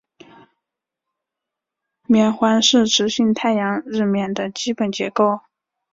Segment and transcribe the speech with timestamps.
[2.07, 5.41] 冕环是磁性太阳日冕的基本结构。